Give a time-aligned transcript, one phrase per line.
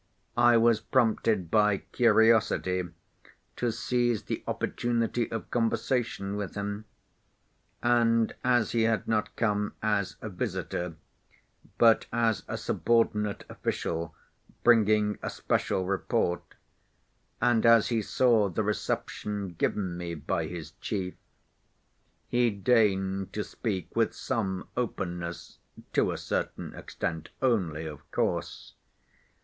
[0.39, 2.85] I was prompted by curiosity
[3.55, 6.85] to seize the opportunity of conversation with him.
[7.83, 10.95] And as he had not come as a visitor
[11.77, 14.15] but as a subordinate official
[14.63, 16.55] bringing a special report,
[17.39, 21.13] and as he saw the reception given me by his chief,
[22.27, 25.59] he deigned to speak with some openness,
[25.93, 28.73] to a certain extent only, of course.